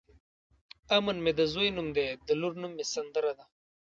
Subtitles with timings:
[0.97, 3.45] امن مې د ځوی نوم دی د لور نوم مې سندره ده.